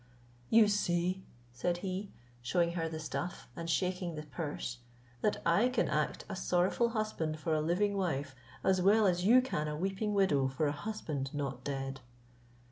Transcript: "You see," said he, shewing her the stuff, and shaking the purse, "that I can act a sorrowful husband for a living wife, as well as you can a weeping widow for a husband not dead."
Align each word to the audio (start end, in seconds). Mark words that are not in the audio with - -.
"You 0.49 0.67
see," 0.67 1.21
said 1.53 1.77
he, 1.85 2.11
shewing 2.41 2.71
her 2.71 2.89
the 2.89 2.97
stuff, 2.99 3.47
and 3.55 3.69
shaking 3.69 4.15
the 4.15 4.23
purse, 4.23 4.79
"that 5.21 5.39
I 5.45 5.69
can 5.69 5.87
act 5.89 6.25
a 6.27 6.35
sorrowful 6.35 6.89
husband 6.89 7.37
for 7.39 7.53
a 7.53 7.61
living 7.61 7.95
wife, 7.95 8.33
as 8.63 8.81
well 8.81 9.05
as 9.05 9.25
you 9.25 9.43
can 9.43 9.67
a 9.67 9.77
weeping 9.77 10.15
widow 10.15 10.47
for 10.47 10.65
a 10.65 10.71
husband 10.71 11.31
not 11.35 11.63
dead." 11.63 11.99